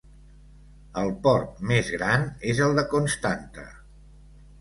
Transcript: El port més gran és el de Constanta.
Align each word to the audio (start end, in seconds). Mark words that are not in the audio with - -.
El 1.01 1.11
port 1.27 1.59
més 1.71 1.91
gran 1.97 2.25
és 2.53 2.61
el 2.69 2.73
de 2.79 2.85
Constanta. 2.95 3.67